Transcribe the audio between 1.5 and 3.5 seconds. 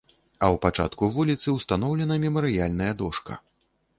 ўстаноўлена мемарыяльная дошка.